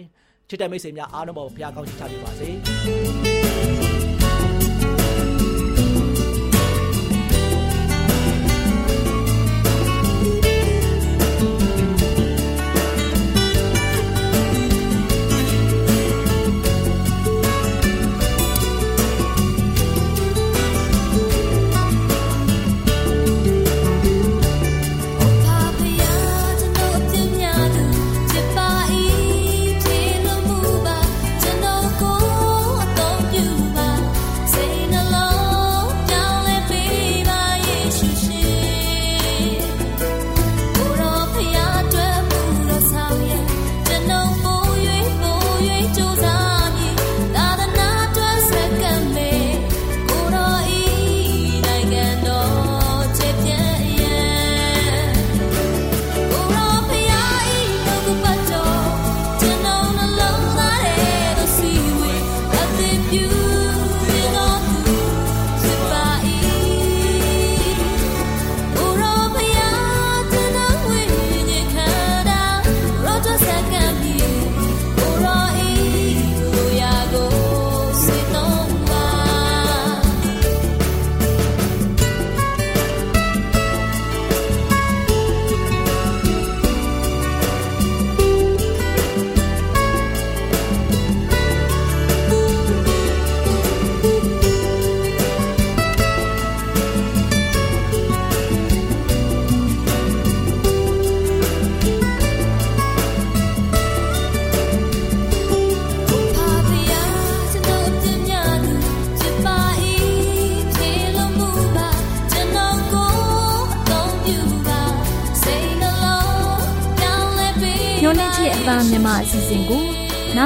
[0.48, 2.48] ချစ်တဲ့မိတ်ဆွေများအားလုံးပေါ်ဘုရားကောင်းချီးချပေးပါစေ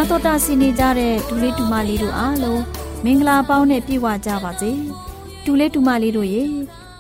[0.03, 2.62] နာတော်တာဆင်နေကြတဲ့ဒူလေးဒူမလေးတို့အားလုံး
[3.05, 4.71] မင်္ဂလာပေါင်းနဲ့ပြည့်ဝကြပါစေ
[5.45, 6.45] ဒူလေးဒူမလေးတို့ရေ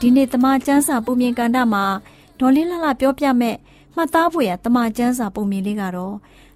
[0.00, 1.84] ဒီနေ့တမချန်းစာပုံမြင်ကန်တာမှာ
[2.38, 3.56] ဒေါ်လေးလှလှပြောပြမဲ့
[3.94, 6.14] မှတ်သားဖို့ရတမချန်းစာပုံမြင်လေးကတော့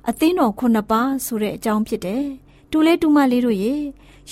[0.09, 2.25] အသင်းတော်ခုနှစ်ပါးဆိုတဲ့အကြောင်းဖြစ်တယ်
[2.71, 3.75] ဒူလေးဒူမလေးတို့ရေ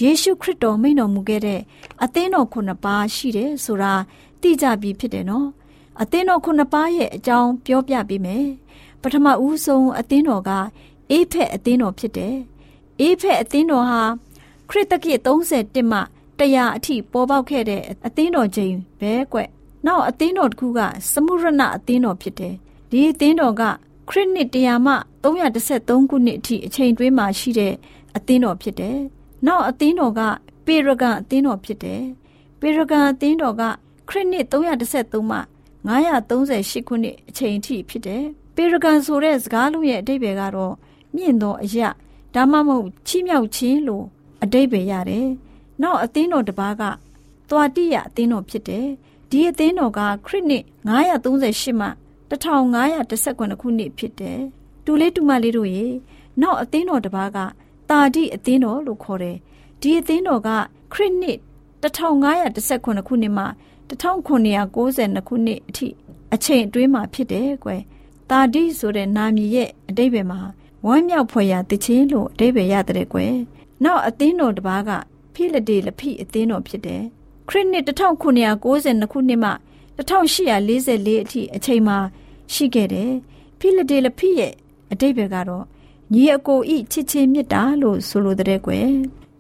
[0.01, 1.61] ယေရှုခရစ်တော်မိန့်တော်မူခဲ့တဲ့
[2.05, 3.93] အသင်းတော်ခုနှစ်ပါးရှိတယ်ဆိုတာ
[4.41, 5.49] သိကြပြီဖြစ်တယ်နော်
[6.01, 8.47] အသင်းတော်ခုနှစ်ပါးရဲ့အကြောင်းပြောပြပေးမယ်
[9.03, 10.51] ပထမဦးဆုံးအသင်းတော်က
[11.11, 12.37] အေးဖက်အသင်းတော်ဖြစ်တယ်
[13.01, 14.03] အေးဖက်အသင်းတော်ဟာ
[14.69, 16.01] ခရစ်တကိ31မှ
[16.39, 19.39] 100အထိပေါ်ပေါက်ခဲ့တဲ့အသင်းတော်ချိန်ပဲကွ
[19.87, 20.81] နောက်အသင်းတော်တစ်ခုက
[21.13, 22.55] စမုရဏအသင်းတော်ဖြစ်တယ်
[22.91, 23.63] ဒီအသင်းတော်က
[24.09, 27.75] ခရစ်နှစ်100မှ313ခုနှစ်အထိအချိန်တွင်းမှာရှိတဲ့
[28.17, 28.99] အသင်းတော်ဖြစ်တယ်
[29.47, 30.21] နောက်အသင်းတော်က
[30.67, 32.03] ပေရဂန်အသင်းတော်ဖြစ်တယ်
[32.61, 33.63] ပေရဂန်အသင်းတော်က
[34.09, 35.39] ခရစ်နှစ်313မှ
[35.89, 38.25] 938ခုနှစ်အချိန်အထိဖြစ်တယ်
[38.57, 40.75] ပေရဂန်ဆိုတဲ့စကားလုံးရဲ့အဓိပ္ပာယ်ကတော့
[41.17, 41.89] မြင့်သောအရာ
[42.35, 44.05] ဒါမှမဟုတ်ချီးမြှောက်ခြင်းလို့
[44.43, 45.29] အဓိပ္ပာယ်ရတယ်
[45.83, 46.83] နောက်အသင်းတော်တစ်ပါးက
[47.49, 48.87] သွာတိယအသင်းတော်ဖြစ်တယ်
[49.31, 51.89] ဒီအသင်းတော်ကခရစ်နှစ်938မှ
[52.31, 54.41] 1519ခုနှစ်ဖြစ်တယ်
[54.85, 55.87] တူလေးတူမလေးတို့ရေ
[56.41, 57.39] နောက်အသင်းတော်တစ်ပါးက
[57.91, 59.37] တာတိအသင်းတော်လို့ခေါ်တယ်
[59.81, 60.49] ဒီအသင်းတော်က
[60.93, 61.39] ခရစ်နှစ်
[61.83, 63.45] 1519ခုနှစ်မှ
[63.91, 65.89] 1992ခုနှစ်အထိ
[66.35, 67.83] အချိန်အတွင်းမှာဖြစ်တယ်ကွယ်
[68.31, 70.41] တာတိဆိုတဲ့နာမည်ရဲ့အတိတ်ပဲမှာ
[70.87, 73.35] ဝမ်းမြောက်ဖွယ်ရာတခြင်းလို့အတိတ်ပဲရတဲ့ကွယ်
[73.85, 74.91] နောက်အသင်းတော်တစ်ပါးက
[75.35, 77.03] ဖိလဒေလဖိအသင်းတော်ဖြစ်တယ်
[77.49, 79.51] ခရစ်နှစ်1992ခုနှစ်မှ
[79.99, 81.99] 1844အထိအချိန်မှာ
[82.55, 83.13] ရှိခဲ့တယ်
[83.59, 84.53] ဖိလဒေလဖိရဲ့
[84.93, 85.65] အတိတ်ပဲကတော့
[86.13, 88.89] ညီအကိုဤချစ်ချင်းမြတ်တာလို့ဆိုလိုတဲ့ကွယ်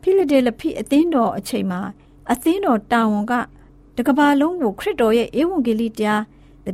[0.03, 1.81] ဖိလဒေလဖိအသင်းတော်အချိန်မှာ
[2.33, 3.33] အသင်းတော်တာဝန်က
[3.97, 6.23] တကဘာလုံးကိုခရစ်တော်ရဲ့ဧဝံဂေလိတရား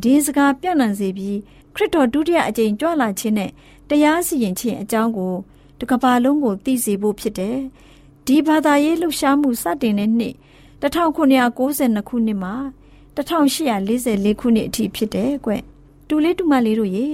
[0.03, 1.39] တည်င်းစကားပြန့်နှံ့စေပြီး
[1.75, 3.51] ခရစ်တော်ဒုတိယအကြိမ်ကြွလာခြင်းနဲ့
[3.91, 5.35] တရားစီရင်ခြင်းအကြောင်းကို
[5.81, 7.59] တကဘာလုံးကိုသိစေဖို့ဖြစ်တယ်
[8.27, 10.35] ဒီဘာသာရေးလှူရှားမှုစတင်တဲ့နှစ်
[10.83, 12.55] 1992ခုနှစ်မှာ
[13.17, 15.53] 1844ခုနှစ်အထိဖြစ်တယ်ကွ
[16.09, 17.07] တူလေးတူမလေးတို့ရေ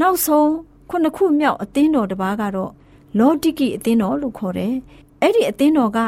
[0.00, 0.50] နောက်ဆုံး
[0.90, 2.72] ခုနှစ်ခုမြောက်အသင်းတော်တစ်ပါးကတော့
[3.18, 4.74] လော်တိကိအသင်းတော်လို့ခေါ်တယ်
[5.20, 5.98] အဲ့ဒီအသင်းတော်က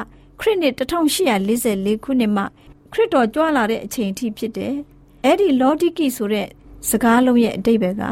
[0.40, 2.44] ခရစ်နှစ်1844ခုနှစ်မှာ
[2.92, 4.74] ခရစ်တော်ကြွလာတဲ့အချိန်အထိဖြစ်တယ်
[5.24, 6.48] အဲ့ဒီလော်တိကိဆိုတဲ့
[6.90, 8.02] စကားလုံးရဲ့အတိတ်ပဲက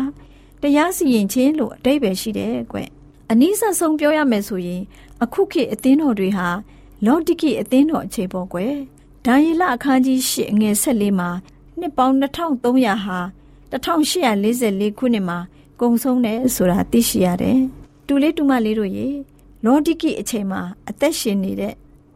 [0.65, 2.79] တရားစီရင်ခြင်းလို့အတိတ်ပဲရှိတယ်ကွ
[3.31, 4.83] အနည်းဆက်ဆုံးပြောရမယ်ဆိုရင်
[5.23, 6.49] အခုခေတ်အသင်းတော်တွေဟာ
[7.07, 8.75] လော်တိကိအသင်းတော်အခြေပေါ်ကွယ်
[9.27, 11.31] ဒံယေလအခန်းကြီး၈ငွေ၁၄မှာ
[11.79, 13.19] နှစ်ပေါင်း2300ဟာ
[13.73, 15.39] 1844ခုနှစ်မှာ
[15.81, 17.59] ကုံဆုံးတယ်ဆိုတာသိရှိရတယ်။
[18.07, 19.09] တူလေးတူမလေးတို့ရေ
[19.65, 21.75] လော်ဒီကိအချိန်မှာအသက်ရှင်နေတဲ့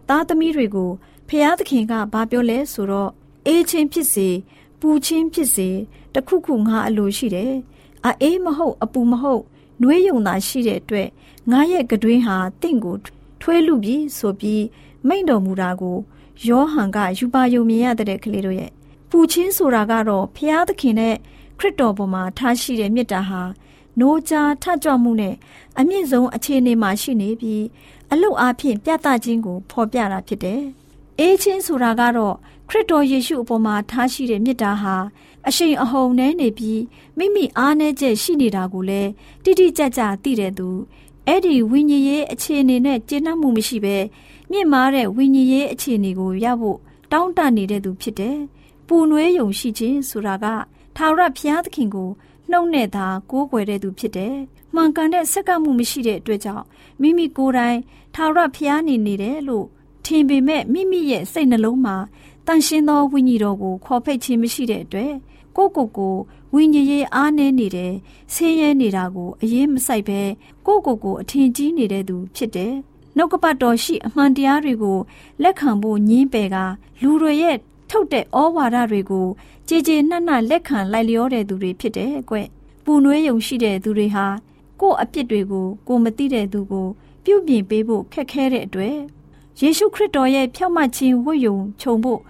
[0.09, 0.91] သားသမီးတွေကို
[1.29, 3.11] ဖျားသခင်ကဘာပြောလဲဆိုတော့
[3.47, 4.29] အေးချင်းဖြစ်စေ
[4.81, 5.69] ပူချင်းဖြစ်စေ
[6.15, 7.55] တခုခုငါအလိုရှိတယ်။
[8.07, 9.43] အအေးမဟုတ်အပူမဟုတ်
[9.81, 11.09] နှွေးယုံသာရှိတဲ့အတွက်
[11.51, 12.97] ငါရဲ့ကတွင်းဟာတင့်ကို
[13.41, 14.65] ထွေးလူပြီးဆိုပြီး
[15.09, 15.97] မိန့်တော်မူတာကို
[16.47, 18.71] ယောဟန်ကယူပါယုံမြင်ရတဲ့ကလေးတို့ရဲ့
[19.11, 21.15] ပူချင်းဆိုတာကတော့ဖျားသခင်နဲ့
[21.59, 23.43] ခရစ်တော်ပေါ်မှာထားရှိတဲ့မေတ္တာဟာ
[24.01, 25.35] နိုးကြားထကြွမှုနဲ့
[25.79, 27.65] အမြင့်ဆုံးအခြေအနေမှာရှိနေပြီး
[28.13, 30.63] အလုတ်အားဖြင့်ပြသခြင်းကိုဖော်ပြတာဖြစ်တယ်။
[31.19, 32.35] အေးချင်းဆိုတာကတော့
[32.69, 34.95] ခရစ်တော်ယေရှုအပေါ်မှာထားရှိတဲ့မေတ္တာဟာ
[35.49, 36.83] အရှိန်အဟုန်နဲ့နေပြီး
[37.19, 39.11] မိမိအားနည်းချက်ရှိနေတာကိုလည်း
[39.45, 40.69] တိတိကျကျသိတဲ့သူ
[41.27, 43.97] အဲ့ဒီဝိညာဉ်ရေးအခြေအနေနဲ့ကျေနပ်မှုမရှိဘဲ
[44.51, 46.79] မြင့်မားတဲ့ဝိညာဉ်ရေးအခြေအနေကိုရဖို့
[47.13, 48.37] တောင်းတနေတဲ့သူဖြစ်တယ်။
[48.87, 50.47] ပူနွေးယုံရှိခြင်းဆိုတာက
[50.97, 52.11] ထာဝရဘုရားသခင်ကို
[52.51, 54.35] နှုတ်နဲ့သာကိုးကွယ်တဲ့သူဖြစ်တယ်။
[54.75, 56.65] မှန်ကန်တဲ့ဆက်ကမှုမရှိတဲ့အတွက်ကြောင့်
[57.01, 57.79] မိမိကိုယ်တိုင်
[58.15, 59.67] ထာဝရဘုရားနေနေတယ်လို့
[60.05, 61.97] ထင်ပေမဲ့မိမိရဲ့စိတ်နှလုံးမှာ
[62.47, 65.13] တန်ရှင်းသောဝိညာဉ်တော်ကိုခေါ်ဖိတ်ခြင်းမရှိတဲ့အတွက်
[65.59, 66.17] ကိုကိုကို
[66.55, 67.93] ဝိညာဉ်ရေးအားနည်းနေတယ်
[68.33, 70.21] ဆင်းရဲနေတာကိုအရေးမဆိုင်ပဲ
[70.67, 72.75] ကိုကိုကိုအထင်ကြီးနေတဲ့သူဖြစ်တယ်။
[73.17, 74.99] နှုတ်ကပတ်တော်ရှိအမှန်တရားတွေကို
[75.43, 76.57] လက်ခံဖို့ညင်းပယ်က
[77.03, 77.57] လူတွေရဲ့
[77.91, 79.27] ထုတ်တဲ့ဩဝါဒတွေကို
[79.69, 82.37] ကြည်ကြည်နှံ့နှံ့လက်ခံလိုက်လျောတဲ့သူတွေဖြစ်တယ်ကွ။
[82.85, 84.27] ပူနွေးယုံရှိတဲ့သူတွေဟာ
[84.81, 86.87] ကိုယ့်အပြစ်တွေကိုကိုမသိတဲ့သူကို
[87.25, 88.97] ပြုပြင်ပေးဖို့ခက်ခဲတဲ့အတွက်
[89.61, 92.21] ယေရှုခရစ်တော်ရဲ့ဖြောင့်မတ်ခြင်းဝတ်ယုံခြုံဖို့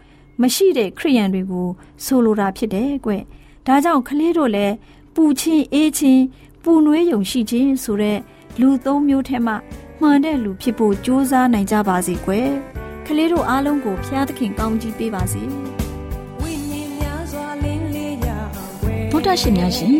[0.43, 1.69] မရှိတဲ့ခရိယန်တွေကို
[2.05, 3.13] ဆိုလိုတာဖြစ်တယ်ကွ။
[3.67, 4.75] ဒါကြောင့်ကလေးတို့လည်း
[5.15, 6.25] ပူချင်းအေးချင်း
[6.63, 8.19] ပူနွေးယုံရှိခြင်းဆိုတဲ့
[8.61, 9.57] လူသုံးမျိုးထဲမှာ
[10.01, 12.49] မှန်တဲ့လူဖြစ်ဖို့ကြိုးစားနိုင်ကြပါစေကွယ်။
[13.07, 15.43] ကလေးတို့အားလုံးကိုဖျားသခင်ကောင်းကြီးပေးပါစေ။
[19.11, 19.95] ဗုဒ္ဓရှင်များရှင်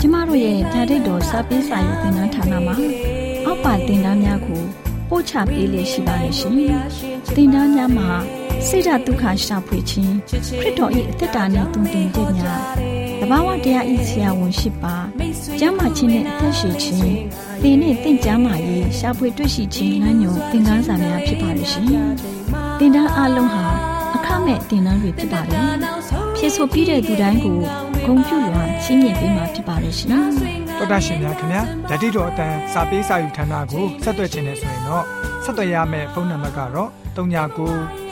[0.00, 2.74] ကျမတို့ရဲ့ဓာတ်ရိတ်တော်စပေးစာရေးသင်တန်းဌာနမှာ
[3.46, 4.62] အောက်ပါသင်တန်းများကို
[5.08, 6.52] ပို့ချပေးလျက်ရှိပါတယ်ရှင်
[7.36, 8.08] သင်တန်းများမှာ
[8.68, 10.30] ဆိဒ္ဓတုခရှာဖွေခြင်းခ
[10.64, 12.60] ရစ်တော်၏အသက်တာနှင့်တုန်တင်ခြင်းများ
[13.20, 14.96] တဘာဝတရားဤဆရာဝန်ရှိပါ
[15.58, 16.98] ကျမ်းမာခြင်းနဲ့အသက်ရှည်ခြင်း
[17.62, 21.84] သင်နဲ့တင့်ကြမာရေးရှားဖွေတွေ့ရှိခြင်းလမ်းညွန်သင်ခန်းစာများဖြစ်ပါလိမ့်ရှင်
[22.78, 23.64] သင်တန်းအလုံးဟာ
[24.16, 25.66] အခမဲ့သင်တန်းတွေဖြစ်ပါတယ်
[26.36, 27.56] ဖြစ်ဆိုပြီးတဲ့သူတိုင်းကို
[28.06, 30.08] ဂုဏ်ပြုလွှာရှင်းပြပေးမှာဖြစ်ပါလိမ့်ရှင်
[30.78, 35.04] တော်တာရှင်များခင်ဗျာဓာတိတော်အတန်းစာပေးစာယူဌာနကိုဆက်သွယ်ခြင်းနဲ့ဆိုရင်တော့
[35.44, 38.11] ဆက်သွယ်ရမယ့်ဖုန်းနံပါတ်ကတော့39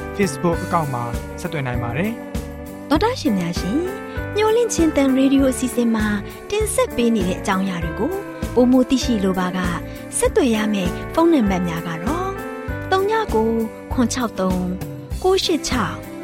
[0.21, 1.03] Facebook အကောင့်မှာ
[1.41, 2.11] ဆက်သွင်းနိုင်ပါတယ်။
[2.89, 3.77] ဒေါက်တာရှင်များရှင်
[4.35, 6.05] ညှိုလင့်ချင်းတန်ရေဒီယိုအစီအစဉ်မှာ
[6.49, 8.11] တင်ဆက်ပေးနေတဲ့အကြောင်းအရာတွေကို
[8.55, 9.59] ပိုမိုသိရှိလိုပါက
[10.17, 12.29] ဆက်သွယ်ရမယ့်ဖုန်းနံပါတ်များကတော့
[12.91, 13.49] 39ကို
[13.93, 13.95] 663
[15.23, 15.23] 986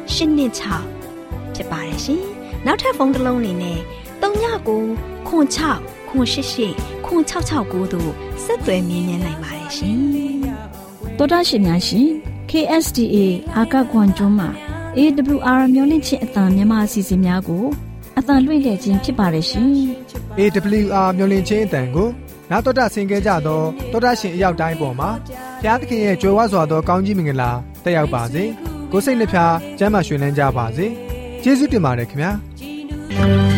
[0.08, 2.22] 126ဖြစ်ပါတယ်ရှင်။
[2.66, 3.78] နောက်ထပ်ဖုန်းတစ်လုံးနေနဲ့
[4.22, 4.82] 39ကို
[5.28, 6.74] 6 6 988
[7.06, 8.10] 9669တို့
[8.44, 9.98] ဆက်သွယ်မြင်းမြန်းနိုင်ပါတယ်ရှင်။
[11.18, 12.08] တော်တာရှင်များရှင်
[12.50, 13.16] KSTA
[13.56, 14.48] အာကခွန်ကျွန်းမှာ
[14.96, 17.64] AWR မျိုးလင့်ချင်းအတံမြန်မာအစီအစဉ်များကို
[18.18, 19.68] အတန်လွှင့်ခဲ့ခြင်းဖြစ်ပါတယ်ရှင်။
[20.38, 22.08] AWR မျိုးလင့်ချင်းအတန်ကို
[22.50, 25.10] နာတော်တာဆင် गे ကြတော့တော်တာရှင်အရောက်တိုင်းပေါ်မှာ
[25.60, 27.50] ဘုရားသခင်ရဲ့ကြွယ်ဝစွာသောကောင်းကြီးမင်္ဂလာ
[27.84, 28.44] တက်ရောက်ပါစေ။
[28.92, 30.86] ကိုစိတ်နှဖျားစမ်းမွှေနှမ်းကြပါစေ။
[31.42, 32.32] ကျေးဇူးတင်ပါတယ်ခင်ဗျာ။